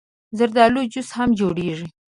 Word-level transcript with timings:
زردالو 0.37 0.81
جوس 0.93 1.09
هم 1.17 1.29
جوړېږي. 1.39 1.87